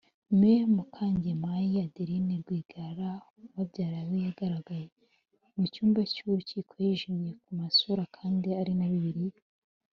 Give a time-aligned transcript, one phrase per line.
[0.31, 3.09] Mme Mukangemanyi Adeline Rwigara
[3.47, 4.87] ubabyara we yagaragaye
[5.55, 9.41] mu cyumba cy’urukiko yijimye ku masura kandi ari na Bibiliya